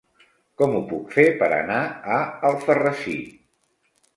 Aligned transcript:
Com 0.61 0.71
ho 0.77 0.79
puc 0.93 1.13
fer 1.17 1.25
per 1.43 1.49
anar 1.59 1.77
a 2.17 2.17
Alfarrasí? 2.51 3.17